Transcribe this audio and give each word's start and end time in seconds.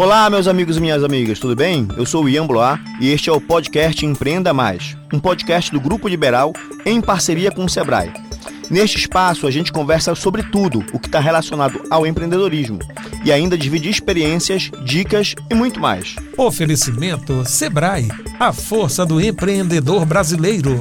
Olá, 0.00 0.30
meus 0.30 0.48
amigos 0.48 0.78
e 0.78 0.80
minhas 0.80 1.04
amigas, 1.04 1.38
tudo 1.38 1.54
bem? 1.54 1.86
Eu 1.94 2.06
sou 2.06 2.24
o 2.24 2.28
Ian 2.28 2.46
Blois 2.46 2.80
e 3.02 3.10
este 3.10 3.28
é 3.28 3.32
o 3.34 3.38
podcast 3.38 4.06
Empreenda 4.06 4.50
Mais, 4.50 4.96
um 5.12 5.20
podcast 5.20 5.70
do 5.70 5.78
Grupo 5.78 6.08
Liberal 6.08 6.54
em 6.86 7.02
parceria 7.02 7.50
com 7.50 7.66
o 7.66 7.68
Sebrae. 7.68 8.10
Neste 8.70 8.96
espaço, 8.96 9.46
a 9.46 9.50
gente 9.50 9.70
conversa 9.70 10.14
sobre 10.14 10.42
tudo 10.42 10.82
o 10.94 10.98
que 10.98 11.06
está 11.06 11.20
relacionado 11.20 11.82
ao 11.90 12.06
empreendedorismo 12.06 12.78
e 13.26 13.30
ainda 13.30 13.58
divide 13.58 13.90
experiências, 13.90 14.70
dicas 14.86 15.34
e 15.50 15.54
muito 15.54 15.78
mais. 15.78 16.16
Oferecimento 16.34 17.44
Sebrae, 17.44 18.08
a 18.38 18.54
força 18.54 19.04
do 19.04 19.20
empreendedor 19.20 20.06
brasileiro. 20.06 20.80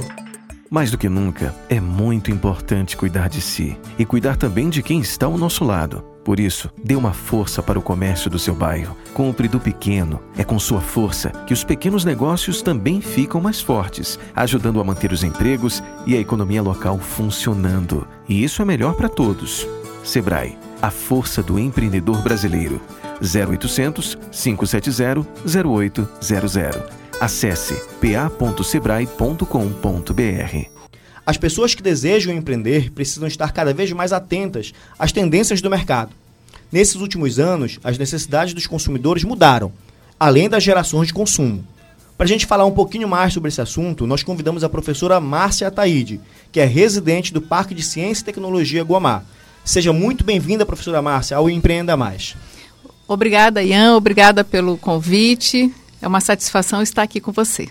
Mais 0.69 0.91
do 0.91 0.97
que 0.97 1.09
nunca, 1.09 1.53
é 1.67 1.81
muito 1.81 2.31
importante 2.31 2.95
cuidar 2.95 3.27
de 3.27 3.41
si 3.41 3.77
e 3.97 4.05
cuidar 4.05 4.37
também 4.37 4.69
de 4.69 4.81
quem 4.81 5.01
está 5.01 5.25
ao 5.25 5.37
nosso 5.37 5.65
lado. 5.65 6.05
Por 6.29 6.39
isso, 6.39 6.69
dê 6.83 6.95
uma 6.95 7.11
força 7.11 7.63
para 7.63 7.79
o 7.79 7.81
comércio 7.81 8.29
do 8.29 8.37
seu 8.37 8.53
bairro. 8.53 8.95
Compre 9.15 9.47
do 9.47 9.59
pequeno. 9.59 10.21
É 10.37 10.43
com 10.43 10.59
sua 10.59 10.79
força 10.79 11.31
que 11.47 11.53
os 11.53 11.63
pequenos 11.63 12.05
negócios 12.05 12.61
também 12.61 13.01
ficam 13.01 13.41
mais 13.41 13.59
fortes, 13.59 14.19
ajudando 14.35 14.79
a 14.79 14.83
manter 14.83 15.11
os 15.11 15.23
empregos 15.23 15.81
e 16.05 16.15
a 16.15 16.19
economia 16.19 16.61
local 16.61 16.99
funcionando. 16.99 18.07
E 18.27 18.43
isso 18.43 18.61
é 18.61 18.65
melhor 18.65 18.93
para 18.93 19.09
todos. 19.09 19.67
Sebrae, 20.03 20.55
a 20.79 20.91
força 20.91 21.41
do 21.41 21.57
empreendedor 21.57 22.21
brasileiro. 22.21 22.79
0800 23.23 24.15
570 24.29 25.25
0800. 25.43 26.55
Acesse 27.19 27.73
pa.sebrae.com.br. 27.99 30.78
As 31.29 31.37
pessoas 31.37 31.75
que 31.75 31.83
desejam 31.83 32.33
empreender 32.33 32.89
precisam 32.89 33.27
estar 33.27 33.51
cada 33.51 33.71
vez 33.71 33.91
mais 33.91 34.11
atentas 34.11 34.73
às 34.97 35.11
tendências 35.11 35.61
do 35.61 35.69
mercado. 35.69 36.09
Nesses 36.71 36.95
últimos 36.95 37.37
anos, 37.37 37.79
as 37.83 37.99
necessidades 37.99 38.55
dos 38.55 38.65
consumidores 38.65 39.23
mudaram, 39.23 39.71
além 40.19 40.49
das 40.49 40.63
gerações 40.63 41.09
de 41.09 41.13
consumo. 41.13 41.63
Para 42.17 42.25
a 42.25 42.27
gente 42.27 42.47
falar 42.47 42.65
um 42.65 42.71
pouquinho 42.71 43.07
mais 43.07 43.31
sobre 43.31 43.49
esse 43.49 43.61
assunto, 43.61 44.07
nós 44.07 44.23
convidamos 44.23 44.63
a 44.63 44.69
professora 44.69 45.19
Márcia 45.19 45.67
Ataíde, 45.67 46.19
que 46.51 46.59
é 46.59 46.65
residente 46.65 47.31
do 47.31 47.43
Parque 47.43 47.75
de 47.75 47.83
Ciência 47.83 48.23
e 48.23 48.25
Tecnologia 48.25 48.83
Guamá. 48.83 49.21
Seja 49.63 49.93
muito 49.93 50.23
bem-vinda, 50.23 50.65
professora 50.65 50.99
Márcia, 50.99 51.37
ao 51.37 51.47
Empreenda 51.47 51.95
Mais. 51.95 52.35
Obrigada, 53.07 53.61
Ian. 53.61 53.95
Obrigada 53.95 54.43
pelo 54.43 54.79
convite. 54.79 55.71
É 56.01 56.07
uma 56.07 56.21
satisfação 56.21 56.81
estar 56.81 57.03
aqui 57.03 57.21
com 57.21 57.31
você. 57.31 57.69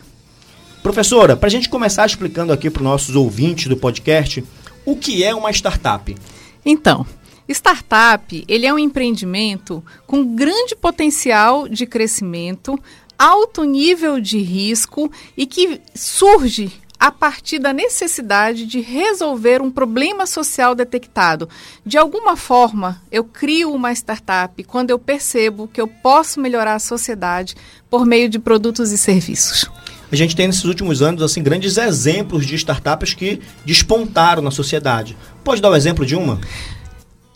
Professora, 0.83 1.37
para 1.37 1.49
a 1.49 1.51
gente 1.51 1.69
começar 1.69 2.07
explicando 2.07 2.53
aqui 2.53 2.71
para 2.71 2.81
os 2.81 2.85
nossos 2.85 3.17
ouvintes 3.17 3.67
do 3.67 3.77
podcast, 3.77 4.45
o 4.85 4.97
que 4.97 5.25
é 5.25 5.35
uma 5.35 5.51
startup? 5.51 6.17
Então, 6.65 7.05
startup 7.49 8.45
ele 8.47 8.65
é 8.65 8.73
um 8.73 8.79
empreendimento 8.79 9.85
com 10.07 10.37
grande 10.37 10.77
potencial 10.77 11.69
de 11.69 11.85
crescimento, 11.85 12.79
alto 13.19 13.65
nível 13.65 14.21
de 14.21 14.39
risco 14.39 15.11
e 15.37 15.47
que 15.47 15.81
surge 15.95 16.73
a 16.99 17.13
partir 17.13 17.59
da 17.59 17.73
necessidade 17.73 18.65
de 18.67 18.81
resolver 18.81 19.61
um 19.61 19.71
problema 19.71 20.27
social 20.27 20.75
detectado. 20.75 21.49
De 21.85 21.97
alguma 21.99 22.37
forma, 22.37 23.01
eu 23.11 23.25
crio 23.25 23.73
uma 23.73 23.93
startup 23.93 24.63
quando 24.65 24.91
eu 24.91 24.99
percebo 24.99 25.69
que 25.69 25.81
eu 25.81 25.87
posso 25.87 26.41
melhorar 26.41 26.75
a 26.75 26.81
sociedade 26.81 27.57
por 27.91 28.07
meio 28.07 28.29
de 28.29 28.39
produtos 28.39 28.91
e 28.91 28.99
serviços 28.99 29.69
a 30.11 30.17
gente 30.17 30.35
tem 30.35 30.47
nesses 30.47 30.65
últimos 30.65 31.03
anos 31.03 31.23
assim 31.23 31.43
grandes 31.43 31.77
exemplos 31.77 32.47
de 32.47 32.55
startups 32.55 33.15
que 33.15 33.41
despontaram 33.65 34.43
na 34.43 34.51
sociedade. 34.51 35.17
Pode 35.45 35.61
dar 35.61 35.69
o 35.69 35.73
um 35.73 35.77
exemplo 35.77 36.05
de 36.07 36.17
uma? 36.17 36.41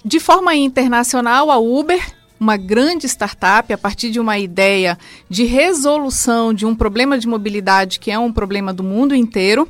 De 0.05 0.19
forma 0.19 0.55
internacional, 0.55 1.51
a 1.51 1.59
Uber, 1.59 2.01
uma 2.41 2.57
grande 2.57 3.07
startup 3.07 3.73
a 3.73 3.79
partir 3.79 4.11
de 4.11 4.19
uma 4.19 4.39
ideia 4.39 4.99
de 5.29 5.45
resolução 5.45 6.53
de 6.53 6.67
um 6.67 6.75
problema 6.75 7.17
de 7.17 7.29
mobilidade 7.29 8.01
que 8.01 8.11
é 8.11 8.19
um 8.19 8.33
problema 8.33 8.73
do 8.73 8.83
mundo 8.83 9.15
inteiro. 9.15 9.69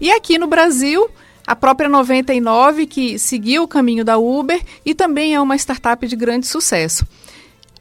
E 0.00 0.10
aqui 0.12 0.38
no 0.38 0.46
Brasil, 0.46 1.10
a 1.44 1.56
própria 1.56 1.88
99 1.88 2.86
que 2.86 3.18
seguiu 3.18 3.64
o 3.64 3.68
caminho 3.68 4.04
da 4.04 4.18
Uber 4.18 4.62
e 4.86 4.94
também 4.94 5.34
é 5.34 5.40
uma 5.40 5.56
startup 5.56 6.06
de 6.06 6.14
grande 6.14 6.46
sucesso. 6.46 7.04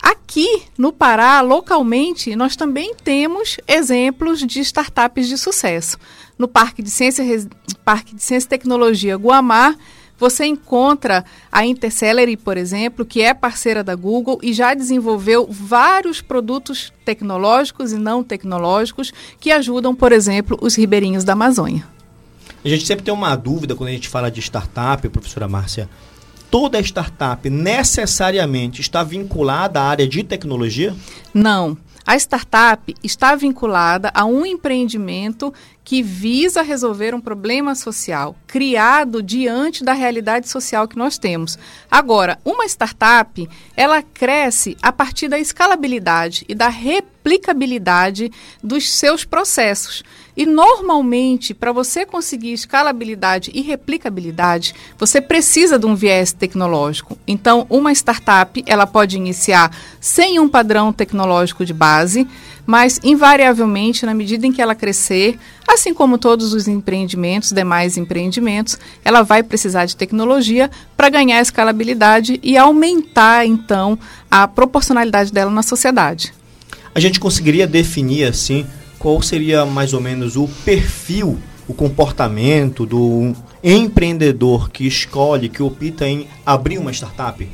Aqui 0.02 0.64
no 0.78 0.92
Pará, 0.92 1.42
localmente, 1.42 2.36
nós 2.36 2.56
também 2.56 2.96
temos 2.96 3.58
exemplos 3.68 4.40
de 4.40 4.60
startups 4.62 5.28
de 5.28 5.38
sucesso. 5.38 5.98
No 6.40 6.48
Parque 6.48 6.82
de 6.82 6.90
Ciência, 6.90 7.24
Parque 7.86 8.16
de 8.16 8.24
Ciência 8.24 8.48
e 8.48 8.50
Tecnologia 8.50 9.16
Guamar, 9.16 9.76
você 10.18 10.46
encontra 10.46 11.26
a 11.52 11.66
Intercelery, 11.66 12.38
por 12.38 12.56
exemplo, 12.56 13.04
que 13.04 13.22
é 13.22 13.34
parceira 13.34 13.84
da 13.84 13.96
Google 13.96 14.40
e 14.42 14.54
já 14.54 14.74
desenvolveu 14.74 15.48
vários 15.50 16.22
produtos 16.22 16.94
tecnológicos 17.04 17.92
e 17.92 17.98
não 17.98 18.24
tecnológicos 18.24 19.12
que 19.40 19.52
ajudam, 19.52 19.96
por 19.96 20.12
exemplo, 20.12 20.58
os 20.62 20.76
ribeirinhos 20.76 21.24
da 21.24 21.34
Amazônia. 21.34 21.88
A 22.64 22.70
gente 22.70 22.86
sempre 22.86 23.04
tem 23.04 23.14
uma 23.14 23.36
dúvida 23.36 23.76
quando 23.76 23.90
a 23.90 23.94
gente 23.94 24.08
fala 24.08 24.30
de 24.30 24.40
startup, 24.40 25.10
professora 25.10 25.48
Márcia 25.48 25.90
toda 26.52 26.82
startup 26.82 27.50
necessariamente 27.50 28.82
está 28.82 29.04
vinculada 29.04 29.80
à 29.80 29.86
área 29.86 30.08
de 30.08 30.22
tecnologia? 30.22 30.94
Não. 31.34 31.78
A 32.06 32.18
startup 32.18 32.94
está 33.02 33.36
vinculada 33.36 34.12
a 34.14 34.26
um 34.26 34.46
empreendimento 34.46 35.54
que 35.84 36.02
visa 36.02 36.62
resolver 36.62 37.14
um 37.14 37.22
problema 37.22 37.76
social 37.76 38.36
criado 38.48 39.22
diante 39.24 39.84
da 39.84 39.94
realidade 39.94 40.48
social 40.48 40.88
que 40.88 40.98
nós 40.98 41.18
temos. 41.18 41.58
Agora, 41.90 42.40
uma 42.46 42.66
startup, 42.66 43.50
ela 43.76 44.02
cresce 44.02 44.78
a 44.82 44.92
partir 44.92 45.28
da 45.28 45.40
escalabilidade 45.40 46.46
e 46.48 46.54
da 46.54 46.70
replicabilidade 46.70 48.32
dos 48.64 48.90
seus 48.90 49.26
processos. 49.26 50.04
E 50.36 50.46
normalmente, 50.46 51.54
para 51.54 51.72
você 51.72 52.06
conseguir 52.06 52.54
escalabilidade 52.54 53.52
e 53.54 53.62
replicabilidade, 53.62 54.74
você 54.98 55.20
precisa 55.20 55.78
de 55.78 55.86
um 55.86 55.96
viés 55.96 56.32
tecnológico. 56.32 57.18
Então, 57.28 57.66
uma 57.70 57.92
startup, 57.92 58.64
ela 58.66 58.88
pode 58.88 59.18
iniciar 59.18 59.76
sem 60.00 60.40
um 60.40 60.48
padrão 60.48 60.94
tecnológico 60.94 61.66
de 61.66 61.74
base, 61.74 62.28
mas 62.72 63.02
invariavelmente, 63.04 64.06
na 64.06 64.14
medida 64.14 64.48
em 64.48 64.54
que 64.54 64.62
ela 64.62 64.74
crescer, 64.74 65.38
assim 65.68 65.94
como 65.94 66.18
todos 66.18 66.54
os 66.54 66.70
empreendimentos, 66.70 67.52
demais 67.52 67.98
empreendimentos, 67.98 68.80
ela 69.04 69.24
vai 69.24 69.44
precisar 69.44 69.84
de 69.84 69.98
tecnologia 69.98 70.72
para 70.96 71.10
ganhar 71.10 71.42
escalabilidade 71.42 72.40
e 72.42 72.56
aumentar 72.56 73.46
então 73.46 74.00
a 74.32 74.48
proporcionalidade 74.48 75.34
dela 75.34 75.52
na 75.52 75.62
sociedade. 75.62 76.34
A 76.96 77.00
gente 77.02 77.20
conseguiria 77.20 77.68
definir 77.68 78.24
assim 78.24 78.66
qual 78.98 79.22
seria 79.22 79.66
mais 79.66 79.92
ou 79.92 80.00
menos 80.00 80.38
o 80.38 80.48
perfil, 80.64 81.38
o 81.68 81.74
comportamento 81.74 82.86
do 82.86 83.34
empreendedor 83.62 84.70
que 84.70 84.88
escolhe, 84.88 85.50
que 85.50 85.62
opta 85.62 86.08
em 86.08 86.26
abrir 86.46 86.78
uma 86.78 86.94
startup? 86.94 87.46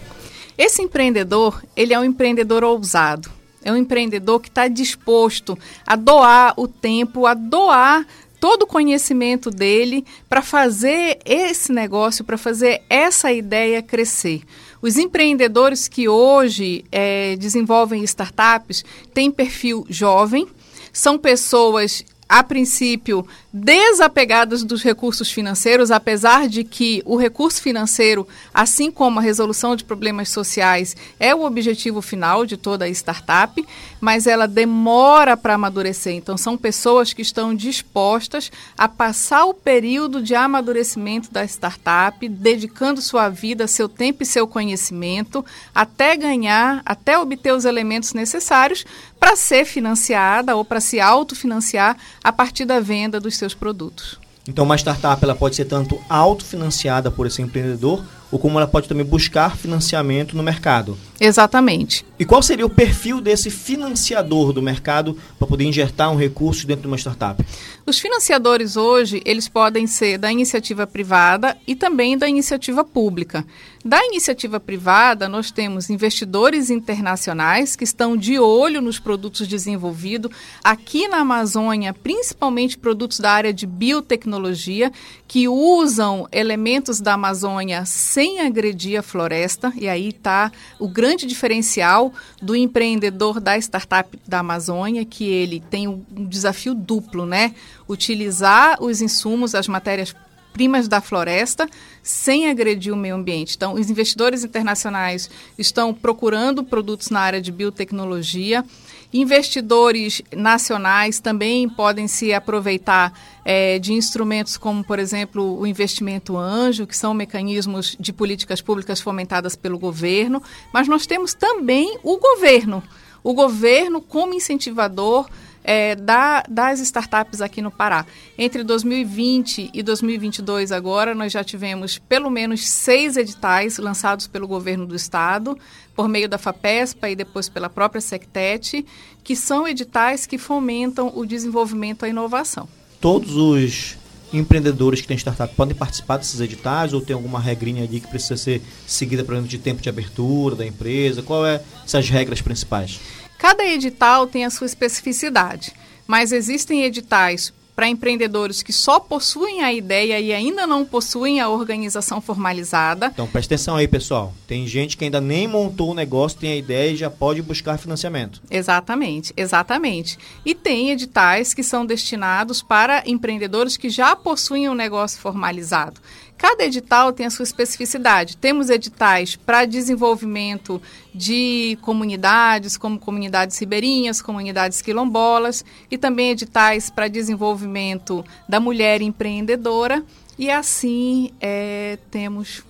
Esse 0.55 0.83
empreendedor, 0.83 1.63
ele 1.75 1.91
é 1.91 1.99
um 1.99 2.03
empreendedor 2.03 2.63
ousado 2.63 3.35
é 3.67 3.71
um 3.73 3.75
empreendedor 3.75 4.39
que 4.39 4.47
está 4.47 4.69
disposto 4.69 5.59
a 5.85 5.97
doar 5.97 6.53
o 6.55 6.69
tempo, 6.69 7.25
a 7.25 7.33
doar 7.33 8.07
todo 8.39 8.63
o 8.63 8.67
conhecimento 8.67 9.51
dele 9.51 10.05
para 10.29 10.41
fazer 10.41 11.19
esse 11.25 11.73
negócio, 11.73 12.23
para 12.23 12.37
fazer 12.37 12.81
essa 12.89 13.29
ideia 13.29 13.83
crescer. 13.83 14.43
Os 14.81 14.95
empreendedores 14.95 15.89
que 15.89 16.07
hoje 16.07 16.85
é, 16.89 17.35
desenvolvem 17.35 18.05
startups 18.05 18.85
têm 19.13 19.29
perfil 19.29 19.85
jovem, 19.89 20.47
são 20.93 21.17
pessoas 21.17 22.05
a 22.29 22.43
princípio, 22.43 23.25
desapegadas 23.53 24.63
dos 24.63 24.83
recursos 24.83 25.31
financeiros, 25.31 25.91
apesar 25.91 26.47
de 26.47 26.63
que 26.63 27.01
o 27.05 27.15
recurso 27.15 27.61
financeiro, 27.61 28.27
assim 28.53 28.91
como 28.91 29.19
a 29.19 29.21
resolução 29.21 29.75
de 29.75 29.83
problemas 29.83 30.29
sociais, 30.29 30.95
é 31.19 31.33
o 31.33 31.43
objetivo 31.43 32.01
final 32.01 32.45
de 32.45 32.57
toda 32.57 32.85
a 32.85 32.89
startup, 32.89 33.65
mas 33.99 34.27
ela 34.27 34.47
demora 34.47 35.37
para 35.37 35.53
amadurecer. 35.53 36.13
Então, 36.13 36.37
são 36.37 36.57
pessoas 36.57 37.13
que 37.13 37.21
estão 37.21 37.55
dispostas 37.55 38.51
a 38.77 38.87
passar 38.87 39.45
o 39.45 39.53
período 39.53 40.21
de 40.21 40.35
amadurecimento 40.35 41.31
da 41.31 41.43
startup, 41.45 42.27
dedicando 42.27 43.01
sua 43.01 43.29
vida, 43.29 43.67
seu 43.67 43.87
tempo 43.87 44.23
e 44.23 44.25
seu 44.25 44.47
conhecimento, 44.47 45.45
até 45.73 46.15
ganhar, 46.15 46.81
até 46.85 47.17
obter 47.17 47.53
os 47.53 47.65
elementos 47.65 48.13
necessários 48.13 48.85
para 49.19 49.35
ser 49.35 49.65
financiada 49.65 50.55
ou 50.55 50.63
para 50.63 50.79
se 50.79 50.99
autofinanciar 50.99 51.97
a 52.23 52.31
partir 52.31 52.65
da 52.65 52.79
venda 52.79 53.19
dos 53.19 53.37
seus 53.37 53.53
produtos. 53.53 54.19
Então, 54.47 54.63
uma 54.63 54.77
startup 54.77 55.21
ela 55.21 55.35
pode 55.35 55.57
ser 55.57 55.65
tanto 55.65 55.99
autofinanciada 56.07 57.11
por 57.11 57.27
esse 57.27 57.41
empreendedor, 57.41 58.01
ou 58.31 58.39
como 58.39 58.57
ela 58.57 58.67
pode 58.67 58.87
também 58.87 59.05
buscar 59.05 59.57
financiamento 59.57 60.35
no 60.35 60.43
mercado. 60.43 60.97
Exatamente. 61.19 62.05
E 62.17 62.25
qual 62.25 62.41
seria 62.41 62.65
o 62.65 62.69
perfil 62.69 63.19
desse 63.19 63.49
financiador 63.49 64.53
do 64.53 64.61
mercado 64.61 65.17
para 65.37 65.47
poder 65.47 65.65
injetar 65.65 66.11
um 66.11 66.15
recurso 66.15 66.65
dentro 66.65 66.83
de 66.83 66.87
uma 66.87 66.97
startup? 66.97 67.43
Os 67.89 67.99
financiadores 67.99 68.75
hoje, 68.75 69.21
eles 69.23 69.47
podem 69.47 69.87
ser 69.87 70.17
da 70.17 70.29
iniciativa 70.29 70.85
privada 70.85 71.55
e 71.65 71.73
também 71.73 72.17
da 72.17 72.27
iniciativa 72.27 72.83
pública. 72.83 73.47
Da 73.85 74.05
iniciativa 74.05 74.59
privada, 74.59 75.29
nós 75.29 75.51
temos 75.51 75.89
investidores 75.89 76.69
internacionais 76.69 77.77
que 77.77 77.85
estão 77.85 78.17
de 78.17 78.37
olho 78.37 78.81
nos 78.81 78.99
produtos 78.99 79.47
desenvolvidos 79.47 80.29
aqui 80.61 81.07
na 81.07 81.19
Amazônia, 81.19 81.93
principalmente 81.93 82.77
produtos 82.77 83.21
da 83.21 83.31
área 83.31 83.53
de 83.53 83.65
biotecnologia, 83.65 84.91
que 85.25 85.47
usam 85.47 86.27
elementos 86.33 86.99
da 86.99 87.13
Amazônia 87.13 87.85
sem 87.85 88.41
agredir 88.41 88.99
a 88.99 89.01
floresta, 89.01 89.71
e 89.77 89.87
aí 89.87 90.09
está 90.09 90.51
o 90.77 90.89
grande 90.89 91.25
diferencial 91.25 92.11
do 92.41 92.53
empreendedor 92.53 93.39
da 93.39 93.57
startup 93.57 94.19
da 94.27 94.39
Amazônia, 94.39 95.05
que 95.05 95.23
ele 95.23 95.63
tem 95.69 95.87
um 95.87 96.03
desafio 96.25 96.75
duplo, 96.75 97.25
né? 97.25 97.55
Utilizar 97.87 98.77
os 98.81 99.01
insumos, 99.01 99.55
as 99.55 99.67
matérias 99.67 100.13
primas 100.57 100.87
da 100.87 100.99
floresta 100.99 101.69
sem 102.01 102.49
agredir 102.49 102.91
o 102.91 102.97
meio 102.97 103.13
ambiente. 103.13 103.55
Então, 103.55 103.73
os 103.73 103.91
investidores 103.91 104.43
internacionais 104.43 105.29
estão 105.55 105.93
procurando 105.93 106.63
produtos 106.63 107.11
na 107.11 107.19
área 107.19 107.39
de 107.39 107.51
biotecnologia. 107.51 108.65
Investidores 109.13 110.21
nacionais 110.35 111.19
também 111.19 111.69
podem 111.69 112.07
se 112.07 112.33
aproveitar 112.33 113.13
é, 113.45 113.77
de 113.77 113.93
instrumentos 113.93 114.57
como, 114.57 114.83
por 114.83 114.97
exemplo, 114.97 115.59
o 115.59 115.67
investimento 115.67 116.35
anjo, 116.35 116.87
que 116.87 116.97
são 116.97 117.13
mecanismos 117.13 117.95
de 117.99 118.11
políticas 118.11 118.59
públicas 118.59 118.99
fomentadas 118.99 119.55
pelo 119.55 119.77
governo, 119.77 120.41
mas 120.73 120.87
nós 120.87 121.05
temos 121.05 121.35
também 121.35 121.99
o 122.01 122.17
governo. 122.17 122.81
O 123.23 123.33
governo 123.33 124.01
como 124.01 124.33
incentivador 124.33 125.27
é, 125.67 125.95
da, 125.95 126.43
das 126.47 126.79
startups 126.79 127.41
aqui 127.41 127.61
no 127.61 127.69
Pará. 127.69 128.05
Entre 128.37 128.63
2020 128.63 129.69
e 129.73 129.83
2022 129.83 130.71
agora, 130.71 131.13
nós 131.13 131.33
já 131.33 131.43
tivemos 131.43 131.99
pelo 131.99 132.29
menos 132.29 132.65
seis 132.69 133.17
editais 133.17 133.77
lançados 133.77 134.27
pelo 134.27 134.47
governo 134.47 134.87
do 134.87 134.95
estado, 134.95 135.57
por 135.93 136.07
meio 136.07 136.29
da 136.29 136.37
FAPESPA 136.37 137.09
e 137.09 137.15
depois 137.17 137.49
pela 137.49 137.69
própria 137.69 137.99
Sectet, 137.99 138.85
que 139.21 139.35
são 139.35 139.67
editais 139.67 140.25
que 140.25 140.37
fomentam 140.37 141.11
o 141.13 141.25
desenvolvimento 141.25 142.03
e 142.03 142.05
a 142.05 142.09
inovação. 142.09 142.69
Todos 143.01 143.35
os 143.35 143.97
empreendedores 144.31 145.01
que 145.01 145.07
têm 145.07 145.17
startup 145.17 145.53
podem 145.53 145.75
participar 145.75 146.17
desses 146.17 146.39
editais 146.39 146.93
ou 146.93 147.01
tem 147.01 147.13
alguma 147.13 147.39
regrinha 147.39 147.83
ali 147.83 147.99
que 147.99 148.07
precisa 148.07 148.37
ser 148.37 148.61
seguida, 148.85 149.23
por 149.23 149.33
exemplo, 149.33 149.49
de 149.49 149.57
tempo 149.57 149.81
de 149.81 149.89
abertura 149.89 150.55
da 150.55 150.65
empresa? 150.65 151.21
Qual 151.21 151.45
é 151.45 151.61
essas 151.85 152.09
regras 152.09 152.41
principais? 152.41 152.99
Cada 153.37 153.65
edital 153.65 154.27
tem 154.27 154.45
a 154.45 154.49
sua 154.49 154.65
especificidade, 154.65 155.73
mas 156.07 156.31
existem 156.31 156.83
editais 156.83 157.53
para 157.77 157.87
empreendedores 157.87 158.63
que 158.63 158.73
só 158.73 158.99
possuem 158.99 159.61
a 159.61 159.71
ideia 159.71 160.19
e 160.19 160.33
ainda 160.33 160.65
não 160.65 160.83
possuem 160.83 161.39
a 161.39 161.47
organização 161.47 162.19
formalizada. 162.19 163.11
Então 163.13 163.27
preste 163.27 163.53
atenção 163.53 163.75
aí, 163.75 163.87
pessoal. 163.87 164.33
Tem 164.47 164.65
gente 164.65 164.97
que 164.97 165.03
ainda 165.03 165.21
nem 165.21 165.47
montou 165.47 165.91
o 165.91 165.93
negócio, 165.93 166.39
tem 166.39 166.53
a 166.53 166.55
ideia 166.55 166.91
e 166.91 166.95
já 166.95 167.11
pode 167.11 167.39
buscar 167.43 167.77
financiamento. 167.77 168.41
Exatamente, 168.49 169.31
exatamente. 169.37 170.17
E 170.43 170.55
tem 170.55 170.89
editais 170.89 171.53
que 171.53 171.61
são 171.61 171.85
destinados 171.85 172.63
para 172.63 173.03
empreendedores 173.05 173.77
que 173.77 173.91
já 173.91 174.15
possuem 174.15 174.67
um 174.67 174.73
negócio 174.73 175.21
formalizado. 175.21 176.01
Cada 176.37 176.63
edital 176.63 177.11
tem 177.11 177.25
a 177.25 177.31
sua 177.31 177.43
especificidade. 177.43 178.37
Temos 178.37 178.69
editais 178.69 179.35
para 179.35 179.65
desenvolvimento 179.65 180.79
de 181.13 181.77
comunidades, 181.81 182.77
como 182.77 182.99
comunidades 182.99 183.57
ribeirinhas, 183.57 184.21
comunidades 184.21 184.81
quilombolas, 184.81 185.65
e 185.89 185.97
também 185.97 186.31
editais 186.31 186.91
para 186.91 187.07
desenvolvimento 187.07 188.23
da 188.47 188.59
mulher 188.59 189.01
empreendedora. 189.01 190.05
E 190.37 190.51
assim 190.51 191.31
é, 191.41 191.97
temos 192.11 192.63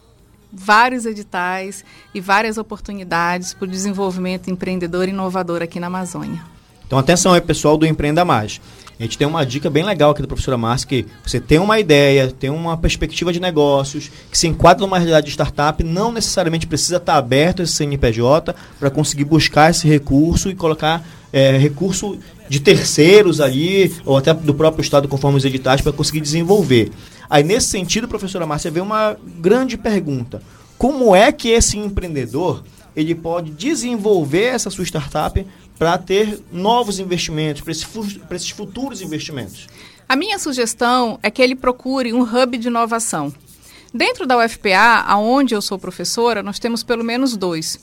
vários 0.52 1.06
editais 1.06 1.84
e 2.14 2.22
várias 2.22 2.58
oportunidades 2.58 3.54
para 3.54 3.66
o 3.66 3.68
desenvolvimento 3.68 4.50
empreendedor 4.50 5.10
e 5.10 5.12
inovador 5.12 5.62
aqui 5.62 5.78
na 5.78 5.88
Amazônia. 5.88 6.57
Então 6.88 6.98
atenção 6.98 7.34
aí, 7.34 7.42
pessoal 7.42 7.78
do 7.78 7.86
Empreenda 7.86 8.24
Mais. 8.24 8.62
A 9.00 9.04
gente 9.04 9.18
tem 9.18 9.28
uma 9.28 9.46
dica 9.46 9.70
bem 9.70 9.84
legal 9.84 10.12
aqui 10.12 10.22
da 10.22 10.28
professora 10.28 10.58
Márcia, 10.58 10.88
que 10.88 11.06
você 11.24 11.40
tem 11.40 11.60
uma 11.60 11.80
ideia, 11.80 12.32
tem 12.32 12.50
uma 12.50 12.76
perspectiva 12.76 13.32
de 13.32 13.40
negócios, 13.40 14.10
que 14.32 14.38
se 14.38 14.48
enquadra 14.48 14.82
numa 14.82 14.98
realidade 14.98 15.28
de 15.28 15.32
startup, 15.34 15.84
não 15.84 16.12
necessariamente 16.12 16.66
precisa 16.66 16.98
estar 16.98 17.16
aberto 17.16 17.62
esse 17.62 17.74
CNPJ 17.74 18.56
para 18.80 18.90
conseguir 18.90 19.26
buscar 19.26 19.70
esse 19.70 19.88
recurso 19.88 20.50
e 20.50 20.56
colocar 20.56 21.06
é, 21.32 21.58
recurso 21.58 22.18
de 22.50 22.60
terceiros 22.60 23.40
ali, 23.40 23.94
ou 24.04 24.18
até 24.18 24.34
do 24.34 24.54
próprio 24.54 24.82
Estado, 24.82 25.08
conforme 25.08 25.38
os 25.38 25.46
editais, 25.46 25.82
para 25.82 25.92
conseguir 25.92 26.22
desenvolver. 26.22 26.90
Aí, 27.30 27.44
nesse 27.44 27.68
sentido, 27.68 28.08
professora 28.08 28.48
Márcia, 28.48 28.72
vem 28.72 28.82
uma 28.82 29.16
grande 29.40 29.78
pergunta. 29.78 30.42
Como 30.76 31.16
é 31.16 31.32
que 31.32 31.50
esse 31.50 31.78
empreendedor 31.78 32.64
ele 32.96 33.14
pode 33.14 33.52
desenvolver 33.52 34.46
essa 34.46 34.72
sua 34.72 34.84
startup 34.84 35.46
para 35.78 35.98
ter 35.98 36.42
novos 36.52 37.00
investimentos, 37.00 37.62
para 37.62 37.72
esses, 37.72 38.50
futuros 38.50 39.02
investimentos? 39.02 39.68
A 40.08 40.16
minha 40.16 40.40
sugestão 40.40 41.20
é 41.22 41.30
que 41.30 41.42
ele 41.42 41.56
procure 41.56 42.14
um 42.14 42.22
hub 42.22 42.58
de 42.58 42.68
inovação. 42.68 43.34
Dentro 43.94 44.26
da 44.26 44.38
UFPA, 44.38 45.04
aonde 45.06 45.54
eu 45.54 45.62
sou 45.62 45.78
professora, 45.78 46.44
nós 46.44 46.60
temos 46.60 46.84
pelo 46.84 47.04
menos 47.04 47.36
dois. 47.36 47.80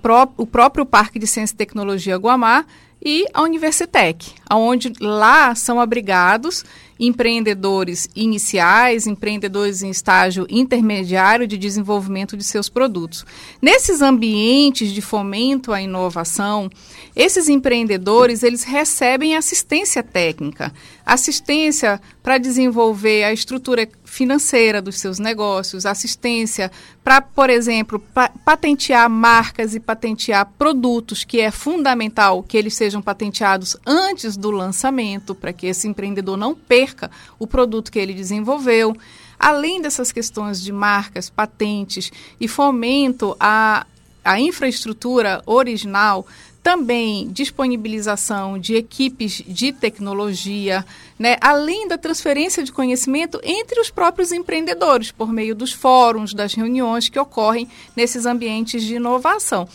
Pró 0.00 0.28
o 0.36 0.46
próprio 0.46 0.84
Parque 0.84 1.18
de 1.18 1.26
Ciência 1.26 1.54
e 1.54 1.56
Tecnologia 1.56 2.16
Guamá 2.16 2.64
e 3.04 3.26
a 3.34 3.42
Universitec, 3.42 4.32
onde 4.50 4.92
lá 5.00 5.54
são 5.54 5.80
abrigados 5.80 6.64
empreendedores 7.00 8.08
iniciais, 8.14 9.08
empreendedores 9.08 9.82
em 9.82 9.90
estágio 9.90 10.46
intermediário 10.48 11.48
de 11.48 11.58
desenvolvimento 11.58 12.36
de 12.36 12.44
seus 12.44 12.68
produtos. 12.68 13.26
Nesses 13.60 14.00
ambientes 14.00 14.92
de 14.92 15.02
fomento 15.02 15.72
à 15.72 15.82
inovação, 15.82 16.70
esses 17.16 17.48
empreendedores, 17.48 18.44
eles 18.44 18.62
recebem 18.62 19.34
assistência 19.34 20.00
técnica, 20.00 20.72
assistência 21.04 22.00
para 22.22 22.38
desenvolver 22.38 23.24
a 23.24 23.32
estrutura 23.32 23.88
financeira 24.12 24.82
dos 24.82 25.00
seus 25.00 25.18
negócios, 25.18 25.86
assistência 25.86 26.70
para, 27.02 27.22
por 27.22 27.48
exemplo, 27.48 27.98
pa 27.98 28.28
patentear 28.44 29.08
marcas 29.08 29.74
e 29.74 29.80
patentear 29.80 30.52
produtos, 30.58 31.24
que 31.24 31.40
é 31.40 31.50
fundamental 31.50 32.42
que 32.42 32.58
eles 32.58 32.74
sejam 32.74 33.00
patenteados 33.00 33.74
antes 33.86 34.36
do 34.36 34.50
lançamento, 34.50 35.34
para 35.34 35.50
que 35.50 35.66
esse 35.66 35.88
empreendedor 35.88 36.36
não 36.36 36.54
perca 36.54 37.10
o 37.38 37.46
produto 37.46 37.90
que 37.90 37.98
ele 37.98 38.12
desenvolveu. 38.12 38.94
Além 39.38 39.80
dessas 39.80 40.12
questões 40.12 40.62
de 40.62 40.72
marcas, 40.72 41.30
patentes 41.30 42.12
e 42.38 42.46
fomento 42.46 43.34
à, 43.40 43.86
à 44.24 44.40
infraestrutura 44.40 45.42
original, 45.46 46.26
também 46.62 47.28
disponibilização 47.32 48.58
de 48.58 48.76
equipes 48.76 49.42
de 49.46 49.72
tecnologia, 49.72 50.86
né, 51.18 51.36
além 51.40 51.88
da 51.88 51.98
transferência 51.98 52.62
de 52.62 52.70
conhecimento 52.70 53.40
entre 53.42 53.80
os 53.80 53.90
próprios 53.90 54.30
empreendedores, 54.30 55.10
por 55.10 55.32
meio 55.32 55.54
dos 55.54 55.72
fóruns, 55.72 56.32
das 56.32 56.54
reuniões 56.54 57.08
que 57.08 57.18
ocorrem 57.18 57.68
nesses 57.96 58.26
ambientes 58.26 58.84
de 58.84 58.94
inovação. 58.94 59.68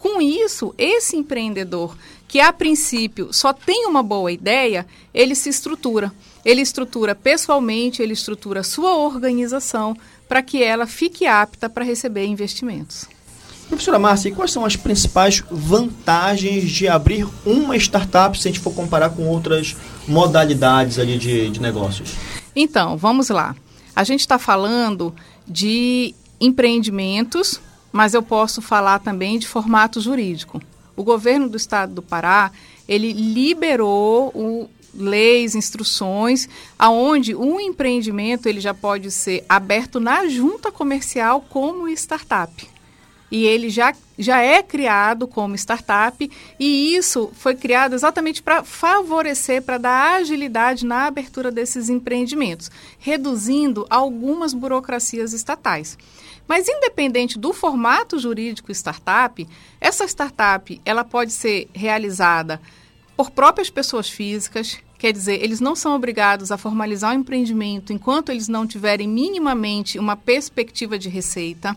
Com 0.00 0.20
isso, 0.20 0.74
esse 0.76 1.16
empreendedor, 1.16 1.96
que 2.26 2.40
a 2.40 2.52
princípio 2.52 3.32
só 3.32 3.52
tem 3.52 3.86
uma 3.86 4.02
boa 4.02 4.32
ideia, 4.32 4.84
ele 5.14 5.34
se 5.34 5.48
estrutura. 5.48 6.12
Ele 6.44 6.60
estrutura 6.60 7.14
pessoalmente, 7.14 8.02
ele 8.02 8.14
estrutura 8.14 8.64
sua 8.64 8.96
organização 8.96 9.96
para 10.28 10.42
que 10.42 10.60
ela 10.60 10.86
fique 10.86 11.24
apta 11.24 11.70
para 11.70 11.84
receber 11.84 12.24
investimentos. 12.24 13.06
Professora 13.72 13.98
Márcia, 13.98 14.30
quais 14.34 14.52
são 14.52 14.66
as 14.66 14.76
principais 14.76 15.42
vantagens 15.50 16.70
de 16.70 16.86
abrir 16.86 17.26
uma 17.42 17.74
startup 17.74 18.38
se 18.38 18.46
a 18.46 18.50
gente 18.50 18.60
for 18.60 18.74
comparar 18.74 19.08
com 19.08 19.26
outras 19.26 19.74
modalidades 20.06 20.98
ali 20.98 21.16
de, 21.16 21.48
de 21.48 21.58
negócios? 21.58 22.14
Então, 22.54 22.98
vamos 22.98 23.30
lá. 23.30 23.56
A 23.96 24.04
gente 24.04 24.20
está 24.20 24.38
falando 24.38 25.14
de 25.48 26.14
empreendimentos, 26.38 27.62
mas 27.90 28.12
eu 28.12 28.22
posso 28.22 28.60
falar 28.60 28.98
também 28.98 29.38
de 29.38 29.48
formato 29.48 30.02
jurídico. 30.02 30.60
O 30.94 31.02
governo 31.02 31.48
do 31.48 31.56
estado 31.56 31.94
do 31.94 32.02
Pará, 32.02 32.52
ele 32.86 33.10
liberou 33.14 34.28
o, 34.34 34.68
leis, 34.94 35.54
instruções, 35.54 36.46
aonde 36.78 37.34
um 37.34 37.58
empreendimento 37.58 38.46
ele 38.50 38.60
já 38.60 38.74
pode 38.74 39.10
ser 39.10 39.46
aberto 39.48 39.98
na 39.98 40.28
junta 40.28 40.70
comercial 40.70 41.40
como 41.48 41.88
startup. 41.88 42.71
E 43.32 43.46
ele 43.46 43.70
já, 43.70 43.94
já 44.18 44.42
é 44.42 44.62
criado 44.62 45.26
como 45.26 45.54
startup 45.54 46.30
e 46.60 46.94
isso 46.94 47.32
foi 47.32 47.54
criado 47.54 47.94
exatamente 47.94 48.42
para 48.42 48.62
favorecer, 48.62 49.62
para 49.62 49.78
dar 49.78 50.16
agilidade 50.16 50.84
na 50.84 51.06
abertura 51.06 51.50
desses 51.50 51.88
empreendimentos, 51.88 52.70
reduzindo 52.98 53.86
algumas 53.88 54.52
burocracias 54.52 55.32
estatais. 55.32 55.96
Mas 56.46 56.68
independente 56.68 57.38
do 57.38 57.54
formato 57.54 58.18
jurídico 58.18 58.70
startup, 58.70 59.48
essa 59.80 60.04
startup 60.04 60.78
ela 60.84 61.02
pode 61.02 61.32
ser 61.32 61.70
realizada 61.72 62.60
por 63.16 63.30
próprias 63.30 63.70
pessoas 63.70 64.10
físicas, 64.10 64.78
quer 64.98 65.10
dizer, 65.10 65.42
eles 65.42 65.58
não 65.58 65.74
são 65.74 65.94
obrigados 65.94 66.52
a 66.52 66.58
formalizar 66.58 67.12
o 67.12 67.18
empreendimento 67.18 67.94
enquanto 67.94 68.28
eles 68.28 68.46
não 68.46 68.66
tiverem 68.66 69.08
minimamente 69.08 69.98
uma 69.98 70.16
perspectiva 70.16 70.98
de 70.98 71.08
receita. 71.08 71.74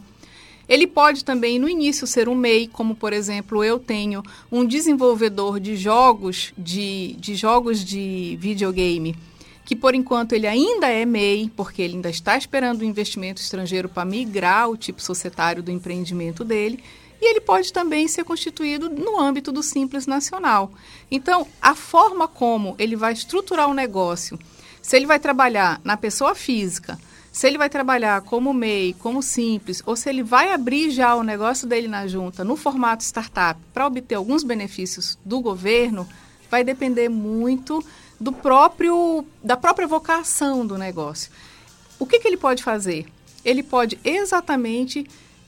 Ele 0.67 0.87
pode 0.87 1.23
também, 1.23 1.59
no 1.59 1.69
início, 1.69 2.07
ser 2.07 2.27
um 2.27 2.35
MEI, 2.35 2.67
como 2.67 2.95
por 2.95 3.13
exemplo, 3.13 3.63
eu 3.63 3.77
tenho 3.77 4.23
um 4.51 4.65
desenvolvedor 4.65 5.59
de 5.59 5.75
jogos 5.75 6.53
de, 6.57 7.15
de 7.19 7.35
jogos 7.35 7.83
de 7.83 8.37
videogame, 8.39 9.15
que 9.63 9.75
por 9.75 9.93
enquanto 9.93 10.33
ele 10.33 10.47
ainda 10.47 10.87
é 10.87 11.05
MEI, 11.05 11.51
porque 11.55 11.81
ele 11.81 11.95
ainda 11.95 12.09
está 12.09 12.37
esperando 12.37 12.81
o 12.81 12.85
investimento 12.85 13.41
estrangeiro 13.41 13.89
para 13.89 14.05
migrar 14.05 14.69
o 14.69 14.77
tipo 14.77 15.01
societário 15.01 15.61
do 15.61 15.71
empreendimento 15.71 16.43
dele. 16.43 16.83
E 17.21 17.29
ele 17.29 17.39
pode 17.39 17.71
também 17.71 18.07
ser 18.07 18.23
constituído 18.23 18.89
no 18.89 19.19
âmbito 19.19 19.51
do 19.51 19.63
Simples 19.63 20.05
Nacional. 20.05 20.71
Então, 21.09 21.47
a 21.61 21.73
forma 21.73 22.27
como 22.27 22.75
ele 22.77 22.95
vai 22.95 23.13
estruturar 23.13 23.69
o 23.69 23.73
negócio, 23.73 24.37
se 24.81 24.95
ele 24.95 25.05
vai 25.05 25.19
trabalhar 25.19 25.79
na 25.83 25.97
pessoa 25.97 26.35
física, 26.35 26.99
se 27.35 27.47
ele 27.47 27.57
vai 27.57 27.69
trabalhar 27.69 28.21
como 28.21 28.53
MEI, 28.53 28.93
como 28.93 29.21
simples, 29.21 29.83
ou 29.85 29.93
se 29.97 30.07
ele 30.07 30.23
vai 30.23 30.53
abrir 30.53 30.89
já 30.89 31.13
o 31.15 31.21
negócio 31.21 31.67
dele 31.67 31.85
na 31.85 32.07
junta 32.07 32.45
no 32.45 32.55
formato 32.55 33.03
startup 33.03 33.59
para 33.73 33.85
obter 33.85 34.15
alguns 34.15 34.41
benefícios 34.41 35.19
do 35.25 35.41
governo, 35.41 36.07
vai 36.49 36.63
depender 36.63 37.09
muito 37.09 37.83
do 38.17 38.31
próprio 38.31 39.25
da 39.43 39.57
própria 39.57 39.85
vocação 39.85 40.65
do 40.65 40.77
negócio. 40.77 41.29
O 41.99 42.05
que, 42.05 42.19
que 42.19 42.27
ele 42.29 42.37
pode 42.37 42.63
fazer? 42.63 43.05
Ele 43.43 43.61
pode 43.61 43.99
exatamente 44.01 45.05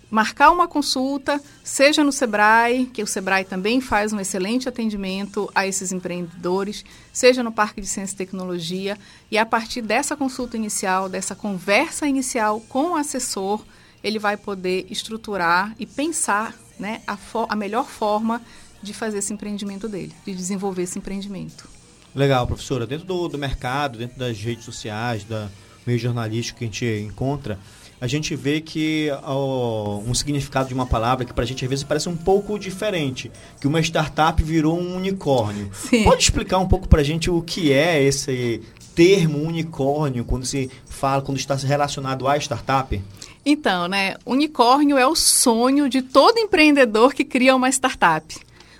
marcar 0.10 0.52
uma 0.52 0.68
consulta, 0.68 1.42
seja 1.64 2.04
no 2.04 2.12
Sebrae, 2.12 2.86
que 2.86 3.04
o 3.04 3.08
Sebrae 3.08 3.44
também 3.44 3.82
faz 3.82 4.14
um 4.14 4.20
excelente 4.20 4.70
atendimento 4.70 5.50
a 5.54 5.68
esses 5.68 5.92
empreendedores, 5.92 6.86
seja 7.12 7.44
no 7.44 7.52
Parque 7.52 7.82
de 7.82 7.88
Ciência 7.88 8.14
e 8.14 8.18
Tecnologia, 8.18 8.98
e 9.30 9.38
a 9.38 9.46
partir 9.46 9.82
dessa 9.82 10.16
consulta 10.16 10.56
inicial, 10.56 11.10
dessa 11.10 11.36
conversa 11.36 12.08
inicial 12.08 12.62
com 12.62 12.92
o 12.92 12.96
assessor, 12.96 13.64
ele 14.04 14.20
vai 14.20 14.38
poder 14.38 14.86
estruturar 14.90 15.76
e 15.78 15.86
pensar 15.86 16.56
né, 16.80 17.02
a, 17.06 17.18
a 17.50 17.56
melhor 17.56 17.86
forma 17.86 18.42
de 18.82 18.94
fazer 18.94 19.18
esse 19.18 19.34
empreendimento 19.34 19.90
dele, 19.90 20.14
de 20.26 20.34
desenvolver 20.34 20.84
esse 20.84 20.98
empreendimento. 20.98 21.68
Legal, 22.16 22.48
professora. 22.48 22.88
Dentro 22.88 23.06
do, 23.06 23.28
do 23.28 23.38
mercado, 23.38 23.98
dentro 23.98 24.18
das 24.18 24.40
redes 24.40 24.64
sociais, 24.64 25.24
da 25.24 25.50
meio 25.86 26.00
jornalístico 26.00 26.60
que 26.60 26.66
a 26.66 26.68
gente 26.68 26.86
encontra, 26.86 27.60
a 28.00 28.08
gente 28.08 28.36
vê 28.36 28.62
que 28.62 29.10
ó, 29.24 29.98
um 29.98 30.13
significado 30.13 30.68
de 30.68 30.74
uma 30.74 30.86
palavra 30.86 31.25
que 31.25 31.34
para 31.34 31.44
a 31.44 31.48
gente 31.48 31.63
às 31.63 31.70
vezes 31.70 31.84
parece 31.84 32.08
um 32.08 32.16
pouco 32.16 32.58
diferente, 32.60 33.32
que 33.60 33.68
uma 33.68 33.80
startup 33.80 34.42
virou 34.44 34.80
um 34.80 34.96
unicórnio. 34.96 35.70
Sim. 35.74 36.04
Pode 36.04 36.24
explicar 36.24 36.60
um 36.60 36.68
pouco 36.68 36.88
para 36.88 37.01
a 37.01 37.04
gente 37.04 37.30
o 37.30 37.42
que 37.42 37.72
é 37.72 38.01
esse 38.01 38.62
termo 38.96 39.44
unicórnio 39.44 40.25
quando 40.25 40.46
se 40.46 40.72
fala, 40.86 41.22
quando 41.22 41.38
está 41.38 41.56
relacionado 41.56 42.27
à 42.27 42.38
startup? 42.38 43.00
Então, 43.46 43.88
né, 43.88 44.16
unicórnio 44.25 44.98
é 44.98 45.08
o 45.08 45.16
sonho 45.16 45.88
de 45.88 46.01
todo 46.01 46.38
empreendedor 46.38 47.13
que 47.13 47.24
cria 47.24 47.56
uma 47.56 47.70
startup. 47.70 48.36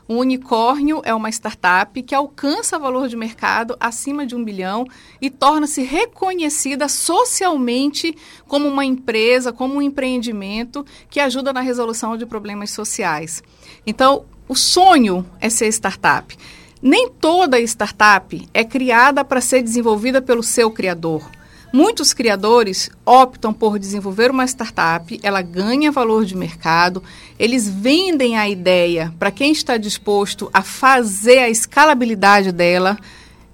Um 0.10 0.18
unicórnio 0.20 1.02
é 1.04 1.14
uma 1.14 1.30
startup 1.30 2.02
que 2.02 2.16
alcança 2.16 2.80
valor 2.80 3.10
de 3.10 3.18
mercado 3.18 3.76
acima 3.80 4.26
de 4.26 4.36
um 4.36 4.44
bilhão 4.44 4.88
e 5.22 5.30
torna-se 5.30 5.82
reconhecida 5.84 6.88
socialmente 6.88 8.16
como 8.48 8.68
uma 8.68 8.86
empresa, 8.86 9.52
como 9.52 9.76
um 9.76 9.82
empreendimento 9.82 10.86
que 11.10 11.20
ajuda 11.20 11.52
na 11.52 11.60
resolução 11.60 12.16
de 12.16 12.26
problemas 12.26 12.72
sociais. 12.72 13.44
Então, 13.86 14.26
o 14.48 14.56
sonho 14.56 15.26
é 15.42 15.50
ser 15.50 15.68
startup. 15.68 16.38
Nem 16.82 17.10
toda 17.10 17.60
startup 17.60 18.48
é 18.54 18.64
criada 18.64 19.26
para 19.26 19.42
ser 19.42 19.62
desenvolvida 19.62 20.22
pelo 20.22 20.42
seu 20.42 20.72
criador. 20.72 21.30
Muitos 21.72 22.14
criadores 22.14 22.90
optam 23.06 23.54
por 23.54 23.78
desenvolver 23.78 24.32
uma 24.32 24.46
startup, 24.46 25.20
ela 25.22 25.42
ganha 25.42 25.92
valor 25.92 26.24
de 26.24 26.36
mercado, 26.36 27.04
eles 27.38 27.70
vendem 27.70 28.38
a 28.38 28.48
ideia 28.48 29.14
para 29.20 29.32
quem 29.32 29.52
está 29.52 29.76
disposto 29.76 30.50
a 30.54 30.62
fazer 30.62 31.40
a 31.40 31.50
escalabilidade 31.50 32.54
dela, 32.54 32.98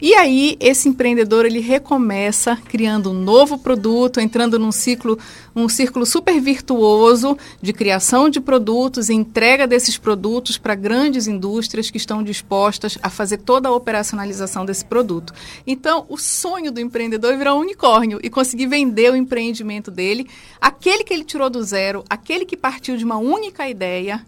e 0.06 0.14
aí 0.16 0.58
esse 0.60 0.90
empreendedor 0.90 1.46
ele 1.46 1.62
recomeça 1.62 2.58
criando 2.66 3.10
um 3.10 3.14
novo 3.14 3.58
produto, 3.58 4.20
entrando 4.20 4.60
num 4.60 4.70
ciclo, 4.70 5.18
um 5.56 5.70
círculo 5.70 6.06
super 6.06 6.42
virtuoso 6.42 7.38
de 7.62 7.72
criação 7.72 8.30
de 8.30 8.42
produtos 8.42 9.08
e 9.08 9.14
entrega 9.14 9.66
desses 9.66 9.98
produtos 9.98 10.58
para 10.58 10.76
grandes 10.76 11.26
indústrias 11.26 11.90
que 11.90 11.96
estão 11.96 12.22
dispostas 12.22 12.98
a 13.02 13.10
fazer 13.10 13.38
toda 13.38 13.70
a 13.70 13.72
operacionalização 13.72 14.66
desse 14.66 14.84
produto. 14.84 15.32
Então, 15.66 16.06
o 16.10 16.18
sonho 16.18 16.70
do 16.70 16.82
empreendedor 16.82 17.32
é 17.32 17.38
virar 17.38 17.56
um 17.56 17.62
unicórnio 17.62 18.20
e 18.22 18.30
conseguir 18.30 18.68
vender 18.68 19.10
o 19.10 19.16
empreendimento 19.16 19.90
dele, 19.90 20.28
aquele 20.60 21.06
que 21.06 21.14
ele 21.14 21.24
tirou 21.24 21.50
do 21.50 21.64
zero, 21.64 22.04
aquele 22.10 22.44
que 22.44 22.58
partiu 22.58 22.98
de 22.98 23.06
uma 23.06 23.16
única 23.16 23.70
ideia, 23.70 24.22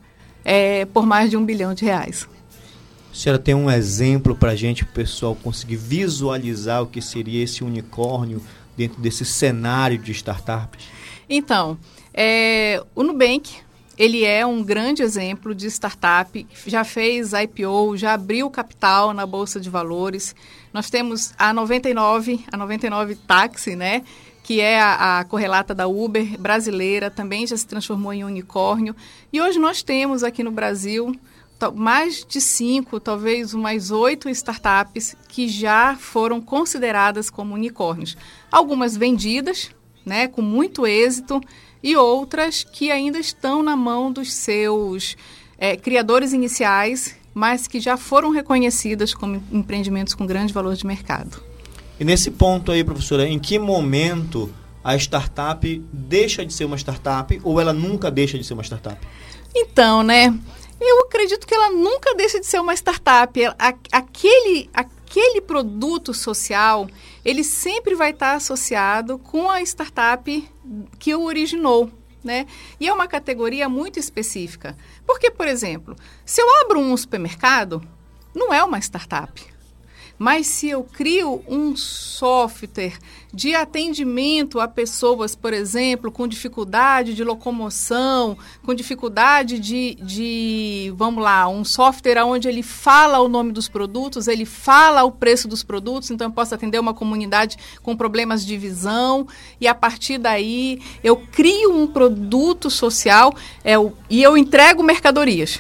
é, 0.46 0.86
por 0.86 1.06
mais 1.06 1.30
de 1.30 1.36
um 1.36 1.44
bilhão 1.44 1.74
de 1.74 1.84
reais. 1.84 2.26
A 3.16 3.18
senhora 3.18 3.40
tem 3.40 3.56
um 3.56 3.72
exemplo 3.72 4.36
para 4.36 4.52
a 4.52 4.56
gente, 4.58 4.84
o 4.84 4.88
pessoal 4.88 5.34
conseguir 5.42 5.78
visualizar 5.78 6.84
o 6.84 6.86
que 6.86 7.02
seria 7.02 7.42
esse 7.42 7.64
unicórnio 7.64 8.42
dentro 8.76 9.02
desse 9.02 9.24
cenário 9.24 9.98
de 9.98 10.12
startups? 10.12 10.86
Então, 11.30 11.78
é, 12.14 12.84
o 12.94 13.04
Nubank, 13.04 13.56
ele 13.98 14.26
é 14.26 14.46
um 14.46 14.62
grande 14.62 15.02
exemplo 15.02 15.56
de 15.56 15.66
startup, 15.68 16.46
já 16.68 16.84
fez 16.84 17.32
IPO, 17.32 17.96
já 17.96 18.16
abriu 18.16 18.50
capital 18.50 19.14
na 19.14 19.26
Bolsa 19.26 19.62
de 19.62 19.70
Valores. 19.70 20.36
Nós 20.74 20.90
temos 20.90 21.34
a 21.38 21.54
99, 21.54 22.44
a 22.52 22.58
99 22.58 23.16
Táxi, 23.16 23.78
né? 23.78 24.04
que 24.44 24.60
é 24.60 24.80
a, 24.80 25.20
a, 25.20 25.24
correlata 25.24 25.74
da 25.74 25.88
Uber 25.88 26.38
brasileira, 26.38 27.10
também 27.10 27.48
já 27.48 27.56
se 27.56 27.66
transformou 27.66 28.12
em 28.12 28.26
unicórnio. 28.26 28.94
E 29.32 29.40
hoje 29.40 29.58
nós 29.58 29.82
temos 29.82 30.22
aqui 30.22 30.44
no 30.44 30.52
Brasil 30.52 31.18
mais 31.72 32.26
de 32.28 32.40
cinco, 32.42 33.00
talvez 33.00 33.54
mais 33.54 33.92
oito 33.92 34.30
startups 34.30 35.16
que 35.28 35.48
já 35.48 35.96
foram 35.96 36.42
consideradas 36.42 37.30
como 37.30 37.54
unicórnios. 37.54 38.16
Algumas 38.52 38.96
vendidas, 38.96 39.70
né, 40.06 40.28
com 40.28 40.42
muito 40.42 40.86
êxito, 40.86 41.42
e 41.82 41.96
outras 41.96 42.64
que 42.64 42.90
ainda 42.92 43.20
estão 43.20 43.62
na 43.62 43.76
mão 43.76 44.12
dos 44.12 44.34
seus 44.34 45.16
é, 45.58 45.76
criadores 45.76 46.34
iniciais, 46.34 47.16
mas 47.34 47.68
que 47.68 47.80
já 47.80 47.98
foram 47.98 48.30
reconhecidas 48.30 49.14
como 49.14 49.44
empreendimentos 49.52 50.14
com 50.14 50.26
grande 50.26 50.54
valor 50.54 50.76
de 50.76 50.86
mercado. 50.86 51.44
E 52.00 52.04
nesse 52.04 52.32
ponto 52.32 52.72
aí, 52.72 52.84
professora, 52.84 53.28
em 53.28 53.38
que 53.40 53.60
momento 53.60 54.52
a 54.84 54.96
startup 54.96 55.84
deixa 55.92 56.46
de 56.46 56.54
ser 56.54 56.66
uma 56.66 56.78
startup 56.78 57.40
ou 57.44 57.60
ela 57.60 57.74
nunca 57.74 58.12
deixa 58.12 58.38
de 58.38 58.44
ser 58.44 58.54
uma 58.54 58.64
startup? 58.64 58.98
Então, 59.56 60.04
né? 60.04 60.38
Eu 60.80 61.02
acredito 61.02 61.48
que 61.48 61.54
ela 61.54 61.72
nunca 61.72 62.14
deixa 62.16 62.40
de 62.40 62.46
ser 62.46 62.60
uma 62.60 62.74
startup. 62.74 63.40
Aquele, 63.92 64.70
aquele 64.74 65.42
produto 65.42 66.14
social, 66.14 66.88
ele 67.24 67.44
sempre 67.44 67.96
vai 67.96 68.12
estar 68.12 68.34
associado 68.34 69.18
com 69.18 69.50
a 69.50 69.62
startup 69.62 70.50
que 71.00 71.16
o 71.16 71.24
originou. 71.24 71.90
Né? 72.24 72.48
E 72.80 72.88
é 72.88 72.94
uma 72.94 73.08
categoria 73.08 73.70
muito 73.70 74.00
específica. 74.00 74.76
Porque, 75.06 75.30
por 75.30 75.48
exemplo, 75.48 75.96
se 76.26 76.42
eu 76.42 76.48
abro 76.62 76.80
um 76.80 76.98
supermercado, 76.98 77.82
não 78.34 78.54
é 78.54 78.64
uma 78.64 78.80
startup. 78.80 79.55
Mas 80.18 80.48
se 80.48 80.70
eu 80.70 80.84
crio 80.84 81.44
um 81.48 81.76
software 81.76 82.98
de 83.34 83.54
atendimento 83.54 84.62
a 84.62 84.68
pessoas, 84.68 85.36
por 85.36 85.52
exemplo, 85.52 86.10
com 86.10 86.26
dificuldade 86.26 87.14
de 87.14 87.22
locomoção, 87.22 88.38
com 88.64 88.74
dificuldade 88.74 89.60
de, 89.60 89.96
de 89.96 90.94
vamos 90.96 91.22
lá, 91.22 91.48
um 91.50 91.66
software 91.66 92.24
onde 92.24 92.48
ele 92.48 92.64
fala 92.64 93.20
o 93.20 93.28
nome 93.28 93.52
dos 93.52 93.68
produtos, 93.68 94.30
ele 94.30 94.46
fala 94.46 95.04
o 95.04 95.12
preço 95.12 95.50
dos 95.50 95.64
produtos, 95.64 96.10
então 96.12 96.28
eu 96.28 96.34
posso 96.34 96.56
atender 96.56 96.80
uma 96.80 96.94
comunidade 96.94 97.58
com 97.84 97.98
problemas 97.98 98.46
de 98.46 98.56
visão, 98.58 99.28
e 99.60 99.68
a 99.68 99.76
partir 99.76 100.18
daí 100.18 100.82
eu 101.04 101.18
crio 101.18 101.76
um 101.76 101.88
produto 101.88 102.70
social 102.70 103.34
é, 103.66 103.74
e 104.10 104.24
eu 104.24 104.38
entrego 104.38 104.82
mercadorias. 104.82 105.60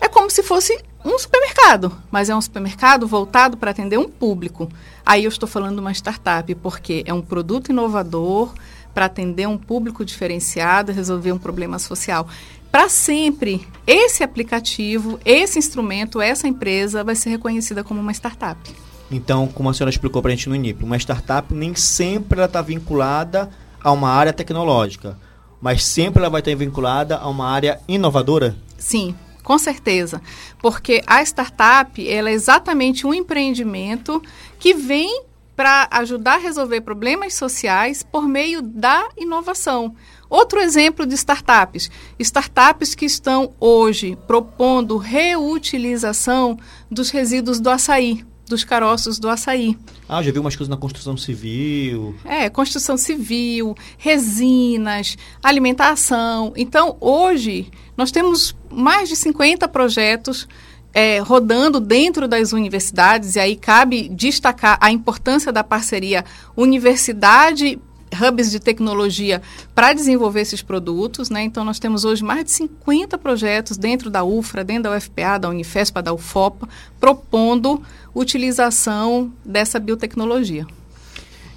É 0.00 0.08
como 0.08 0.28
se 0.28 0.42
fosse 0.42 0.76
um 1.04 1.18
supermercado, 1.18 1.92
mas 2.10 2.28
é 2.28 2.36
um 2.36 2.40
supermercado 2.40 3.06
voltado 3.06 3.56
para 3.56 3.70
atender 3.70 3.98
um 3.98 4.08
público. 4.08 4.68
Aí 5.04 5.24
eu 5.24 5.28
estou 5.28 5.48
falando 5.48 5.74
de 5.74 5.80
uma 5.80 5.92
startup, 5.92 6.54
porque 6.56 7.02
é 7.06 7.12
um 7.12 7.22
produto 7.22 7.70
inovador, 7.70 8.52
para 8.94 9.06
atender 9.06 9.48
um 9.48 9.58
público 9.58 10.04
diferenciado, 10.04 10.92
resolver 10.92 11.32
um 11.32 11.38
problema 11.38 11.78
social. 11.78 12.28
Para 12.70 12.88
sempre, 12.88 13.66
esse 13.86 14.22
aplicativo, 14.22 15.18
esse 15.24 15.58
instrumento, 15.58 16.20
essa 16.20 16.48
empresa 16.48 17.04
vai 17.04 17.14
ser 17.14 17.30
reconhecida 17.30 17.84
como 17.84 18.00
uma 18.00 18.12
startup. 18.12 18.58
Então, 19.10 19.46
como 19.46 19.68
a 19.68 19.74
senhora 19.74 19.90
explicou 19.90 20.22
para 20.22 20.32
a 20.32 20.34
gente 20.34 20.48
no 20.48 20.56
INIP, 20.56 20.82
uma 20.82 20.96
startup 20.96 21.52
nem 21.52 21.74
sempre 21.74 22.42
está 22.42 22.62
vinculada 22.62 23.50
a 23.82 23.92
uma 23.92 24.08
área 24.08 24.32
tecnológica, 24.32 25.18
mas 25.60 25.84
sempre 25.84 26.20
ela 26.20 26.30
vai 26.30 26.40
estar 26.40 26.56
vinculada 26.56 27.18
a 27.18 27.28
uma 27.28 27.46
área 27.46 27.78
inovadora? 27.86 28.56
Sim, 28.78 29.14
com 29.42 29.58
certeza, 29.58 30.22
porque 30.60 31.02
a 31.06 31.22
startup 31.22 32.08
ela 32.08 32.30
é 32.30 32.32
exatamente 32.32 33.06
um 33.06 33.12
empreendimento 33.12 34.22
que 34.58 34.74
vem 34.74 35.24
para 35.56 35.88
ajudar 35.90 36.34
a 36.34 36.38
resolver 36.38 36.80
problemas 36.80 37.34
sociais 37.34 38.02
por 38.02 38.26
meio 38.26 38.62
da 38.62 39.08
inovação. 39.16 39.94
Outro 40.28 40.60
exemplo 40.60 41.04
de 41.04 41.14
startups: 41.14 41.90
startups 42.18 42.94
que 42.94 43.04
estão 43.04 43.52
hoje 43.60 44.16
propondo 44.26 44.96
reutilização 44.96 46.58
dos 46.90 47.10
resíduos 47.10 47.60
do 47.60 47.68
açaí 47.68 48.24
dos 48.52 48.64
caroços 48.64 49.18
do 49.18 49.30
açaí. 49.30 49.78
Ah, 50.06 50.22
já 50.22 50.30
vi 50.30 50.38
umas 50.38 50.54
coisas 50.54 50.68
na 50.68 50.76
construção 50.76 51.16
civil. 51.16 52.14
É, 52.22 52.50
construção 52.50 52.98
civil, 52.98 53.74
resinas, 53.96 55.16
alimentação. 55.42 56.52
Então, 56.54 56.96
hoje, 57.00 57.70
nós 57.96 58.10
temos 58.10 58.54
mais 58.72 59.08
de 59.08 59.16
50 59.16 59.68
projetos 59.68 60.48
é, 60.94 61.18
rodando 61.18 61.80
dentro 61.80 62.28
das 62.28 62.52
universidades, 62.52 63.34
e 63.36 63.40
aí 63.40 63.56
cabe 63.56 64.08
destacar 64.08 64.78
a 64.80 64.90
importância 64.90 65.52
da 65.52 65.64
parceria 65.64 66.24
universidade 66.56 67.78
hubs 68.20 68.50
de 68.50 68.60
tecnologia 68.60 69.40
para 69.74 69.92
desenvolver 69.92 70.42
esses 70.42 70.60
produtos, 70.60 71.30
né? 71.30 71.42
Então 71.42 71.64
nós 71.64 71.78
temos 71.78 72.04
hoje 72.04 72.22
mais 72.22 72.44
de 72.44 72.50
50 72.50 73.16
projetos 73.16 73.76
dentro 73.76 74.10
da 74.10 74.22
UFRA, 74.22 74.62
dentro 74.62 74.84
da 74.84 74.96
UFPA, 74.96 75.38
da 75.38 75.48
Unifespa, 75.48 76.02
da 76.02 76.12
UFOPA, 76.12 76.68
propondo 77.00 77.82
utilização 78.14 79.32
dessa 79.44 79.78
biotecnologia. 79.78 80.66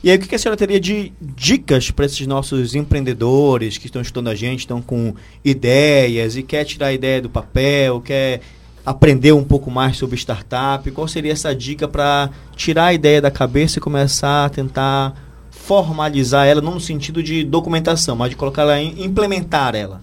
E 0.05 0.11
aí, 0.11 0.17
o 0.17 0.19
que 0.19 0.35
a 0.35 0.37
senhora 0.37 0.55
teria 0.55 0.79
de 0.79 1.11
dicas 1.19 1.89
para 1.89 2.05
esses 2.05 2.27
nossos 2.27 2.75
empreendedores 2.75 3.79
que 3.79 3.87
estão 3.87 4.03
estudando 4.03 4.27
a 4.27 4.35
gente, 4.35 4.59
estão 4.59 4.79
com 4.79 5.15
ideias 5.43 6.37
e 6.37 6.43
quer 6.43 6.63
tirar 6.63 6.87
a 6.87 6.93
ideia 6.93 7.19
do 7.19 7.27
papel, 7.27 7.99
quer 8.01 8.39
aprender 8.85 9.31
um 9.31 9.43
pouco 9.43 9.71
mais 9.71 9.97
sobre 9.97 10.15
startup? 10.15 10.91
Qual 10.91 11.07
seria 11.07 11.31
essa 11.31 11.55
dica 11.55 11.87
para 11.87 12.29
tirar 12.55 12.85
a 12.85 12.93
ideia 12.93 13.19
da 13.19 13.31
cabeça 13.31 13.79
e 13.79 13.81
começar 13.81 14.45
a 14.45 14.49
tentar 14.49 15.15
formalizar 15.49 16.45
ela, 16.45 16.61
não 16.61 16.75
no 16.75 16.79
sentido 16.79 17.23
de 17.23 17.43
documentação, 17.43 18.15
mas 18.15 18.29
de 18.29 18.35
colocar 18.35 18.61
ela 18.61 18.79
em 18.79 19.03
implementar 19.03 19.73
ela? 19.73 20.01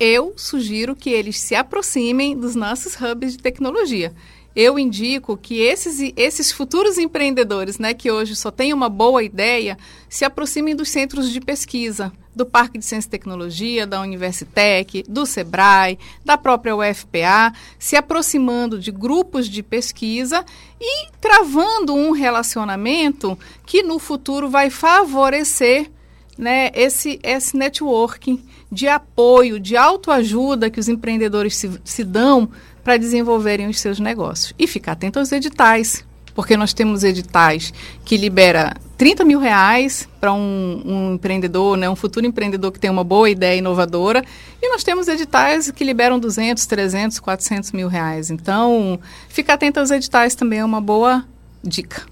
Eu 0.00 0.32
sugiro 0.36 0.96
que 0.96 1.10
eles 1.10 1.38
se 1.38 1.54
aproximem 1.54 2.36
dos 2.36 2.56
nossos 2.56 2.96
hubs 2.96 3.36
de 3.36 3.38
tecnologia 3.38 4.12
eu 4.54 4.78
indico 4.78 5.36
que 5.36 5.60
esses, 5.60 6.12
esses 6.16 6.52
futuros 6.52 6.98
empreendedores, 6.98 7.78
né, 7.78 7.94
que 7.94 8.10
hoje 8.10 8.36
só 8.36 8.50
têm 8.50 8.72
uma 8.72 8.88
boa 8.88 9.22
ideia, 9.22 9.78
se 10.08 10.24
aproximem 10.24 10.76
dos 10.76 10.90
centros 10.90 11.30
de 11.30 11.40
pesquisa, 11.40 12.12
do 12.34 12.46
Parque 12.46 12.78
de 12.78 12.84
Ciência 12.84 13.08
e 13.08 13.10
Tecnologia, 13.10 13.86
da 13.86 14.00
Universitec, 14.00 15.04
do 15.08 15.26
SEBRAE, 15.26 15.98
da 16.24 16.38
própria 16.38 16.74
UFPA, 16.74 17.52
se 17.78 17.94
aproximando 17.96 18.78
de 18.78 18.90
grupos 18.90 19.48
de 19.48 19.62
pesquisa 19.62 20.44
e 20.80 21.08
travando 21.20 21.94
um 21.94 22.12
relacionamento 22.12 23.38
que 23.66 23.82
no 23.82 23.98
futuro 23.98 24.48
vai 24.48 24.70
favorecer 24.70 25.90
né, 26.38 26.70
esse, 26.74 27.20
esse 27.22 27.56
networking 27.56 28.42
de 28.72 28.88
apoio, 28.88 29.60
de 29.60 29.76
autoajuda 29.76 30.70
que 30.70 30.80
os 30.80 30.88
empreendedores 30.88 31.54
se, 31.54 31.70
se 31.84 32.02
dão 32.02 32.48
para 32.82 32.96
desenvolverem 32.96 33.68
os 33.68 33.78
seus 33.78 34.00
negócios. 34.00 34.54
E 34.58 34.66
ficar 34.66 34.92
atento 34.92 35.18
aos 35.18 35.30
editais, 35.30 36.02
porque 36.34 36.56
nós 36.56 36.72
temos 36.72 37.04
editais 37.04 37.70
que 38.02 38.16
libera 38.16 38.74
30 38.96 39.24
mil 39.26 39.38
reais 39.38 40.08
para 40.18 40.32
um, 40.32 40.82
um, 40.86 41.14
empreendedor, 41.14 41.76
né, 41.76 41.90
um 41.90 41.94
futuro 41.94 42.24
empreendedor 42.24 42.72
que 42.72 42.80
tem 42.80 42.90
uma 42.90 43.04
boa 43.04 43.28
ideia 43.28 43.58
inovadora, 43.58 44.24
e 44.60 44.70
nós 44.70 44.82
temos 44.82 45.06
editais 45.06 45.70
que 45.70 45.84
liberam 45.84 46.18
200, 46.18 46.64
300, 46.64 47.20
400 47.20 47.72
mil 47.72 47.88
reais. 47.88 48.30
Então, 48.30 48.98
ficar 49.28 49.54
atento 49.54 49.80
aos 49.80 49.90
editais 49.90 50.34
também 50.34 50.60
é 50.60 50.64
uma 50.64 50.80
boa 50.80 51.26
dica. 51.62 52.06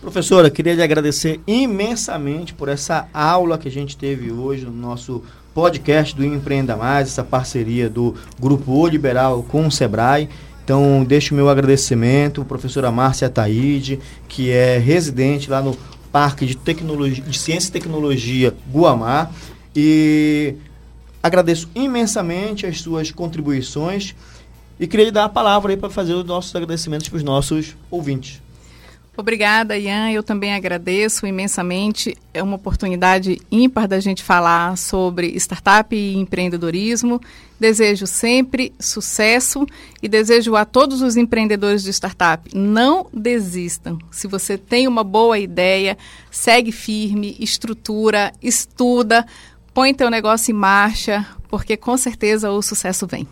Professora, 0.00 0.50
queria 0.50 0.74
lhe 0.74 0.82
agradecer 0.82 1.40
imensamente 1.46 2.54
por 2.54 2.68
essa 2.68 3.08
aula 3.12 3.58
que 3.58 3.68
a 3.68 3.70
gente 3.70 3.96
teve 3.96 4.30
hoje 4.32 4.64
no 4.64 4.72
nosso 4.72 5.22
podcast 5.58 6.14
do 6.14 6.24
Empreenda 6.24 6.76
Mais, 6.76 7.08
essa 7.08 7.24
parceria 7.24 7.90
do 7.90 8.14
Grupo 8.38 8.70
O 8.70 8.86
Liberal 8.86 9.42
com 9.42 9.66
o 9.66 9.72
Sebrae. 9.72 10.28
Então, 10.62 11.04
deixo 11.04 11.34
meu 11.34 11.48
agradecimento, 11.48 12.44
professora 12.44 12.92
Márcia 12.92 13.28
Taide, 13.28 13.98
que 14.28 14.52
é 14.52 14.78
residente 14.78 15.50
lá 15.50 15.60
no 15.60 15.76
Parque 16.12 16.46
de, 16.46 16.56
Tecnologia, 16.56 17.24
de 17.24 17.36
Ciência 17.36 17.70
e 17.70 17.72
Tecnologia 17.72 18.54
Guamá. 18.72 19.32
E 19.74 20.54
agradeço 21.20 21.68
imensamente 21.74 22.64
as 22.64 22.80
suas 22.80 23.10
contribuições 23.10 24.14
e 24.78 24.86
queria 24.86 25.06
lhe 25.06 25.10
dar 25.10 25.24
a 25.24 25.28
palavra 25.28 25.72
aí 25.72 25.76
para 25.76 25.90
fazer 25.90 26.14
os 26.14 26.24
nossos 26.24 26.54
agradecimentos 26.54 27.08
para 27.08 27.16
os 27.16 27.24
nossos 27.24 27.76
ouvintes. 27.90 28.40
Obrigada, 29.18 29.76
Ian. 29.76 30.12
Eu 30.12 30.22
também 30.22 30.54
agradeço 30.54 31.26
imensamente. 31.26 32.16
É 32.32 32.40
uma 32.40 32.54
oportunidade 32.54 33.40
ímpar 33.50 33.88
da 33.88 33.98
gente 33.98 34.22
falar 34.22 34.78
sobre 34.78 35.34
startup 35.34 35.92
e 35.94 36.14
empreendedorismo. 36.14 37.20
Desejo 37.58 38.06
sempre 38.06 38.72
sucesso 38.78 39.66
e 40.00 40.08
desejo 40.08 40.54
a 40.54 40.64
todos 40.64 41.02
os 41.02 41.16
empreendedores 41.16 41.82
de 41.82 41.90
startup 41.90 42.48
não 42.56 43.08
desistam. 43.12 43.98
Se 44.08 44.28
você 44.28 44.56
tem 44.56 44.86
uma 44.86 45.02
boa 45.02 45.36
ideia, 45.36 45.98
segue 46.30 46.70
firme, 46.70 47.36
estrutura, 47.40 48.32
estuda, 48.40 49.26
põe 49.74 49.92
teu 49.94 50.08
negócio 50.10 50.52
em 50.52 50.54
marcha, 50.54 51.26
porque 51.48 51.76
com 51.76 51.96
certeza 51.96 52.52
o 52.52 52.62
sucesso 52.62 53.04
vem. 53.04 53.26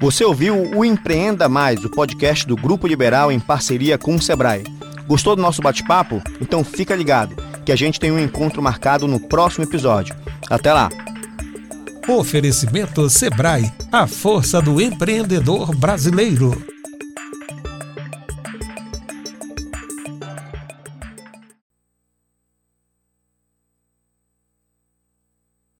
Você 0.00 0.24
ouviu 0.24 0.54
o 0.76 0.84
Empreenda 0.84 1.48
Mais, 1.48 1.84
o 1.84 1.90
podcast 1.90 2.46
do 2.46 2.54
Grupo 2.54 2.86
Liberal 2.86 3.32
em 3.32 3.40
parceria 3.40 3.98
com 3.98 4.14
o 4.14 4.22
Sebrae. 4.22 4.75
Gostou 5.06 5.36
do 5.36 5.42
nosso 5.42 5.62
bate-papo? 5.62 6.22
Então 6.40 6.64
fica 6.64 6.94
ligado, 6.94 7.36
que 7.64 7.72
a 7.72 7.76
gente 7.76 8.00
tem 8.00 8.10
um 8.10 8.18
encontro 8.18 8.62
marcado 8.62 9.06
no 9.06 9.20
próximo 9.20 9.64
episódio. 9.64 10.14
Até 10.50 10.72
lá! 10.72 10.88
Oferecimento 12.08 13.08
Sebrae, 13.10 13.72
a 13.90 14.06
força 14.06 14.62
do 14.62 14.80
empreendedor 14.80 15.74
brasileiro. 15.74 16.75